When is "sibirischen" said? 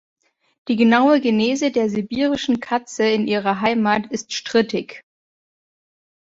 1.87-2.59